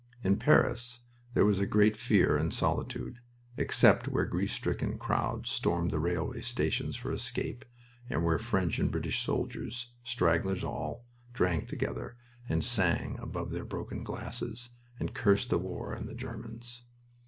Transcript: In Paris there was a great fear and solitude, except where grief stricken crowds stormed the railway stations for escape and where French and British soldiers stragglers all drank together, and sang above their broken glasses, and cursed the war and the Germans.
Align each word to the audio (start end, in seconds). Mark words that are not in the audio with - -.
In 0.23 0.37
Paris 0.39 1.01
there 1.35 1.45
was 1.45 1.59
a 1.59 1.67
great 1.67 1.95
fear 1.95 2.35
and 2.35 2.51
solitude, 2.51 3.19
except 3.55 4.07
where 4.07 4.25
grief 4.25 4.51
stricken 4.51 4.97
crowds 4.97 5.51
stormed 5.51 5.91
the 5.91 5.99
railway 5.99 6.41
stations 6.41 6.95
for 6.95 7.11
escape 7.11 7.63
and 8.09 8.25
where 8.25 8.39
French 8.39 8.79
and 8.79 8.89
British 8.91 9.21
soldiers 9.21 9.93
stragglers 10.03 10.63
all 10.63 11.05
drank 11.33 11.67
together, 11.67 12.17
and 12.49 12.63
sang 12.63 13.19
above 13.19 13.51
their 13.51 13.63
broken 13.63 14.03
glasses, 14.03 14.71
and 14.99 15.13
cursed 15.13 15.51
the 15.51 15.59
war 15.59 15.93
and 15.93 16.07
the 16.09 16.15
Germans. 16.15 16.81